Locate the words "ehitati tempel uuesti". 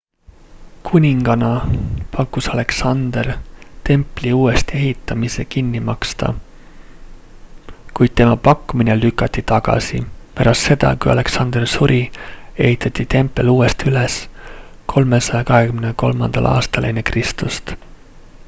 12.69-13.91